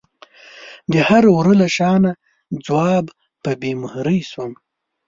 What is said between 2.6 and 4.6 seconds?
ځواب په بې مهرۍ شوم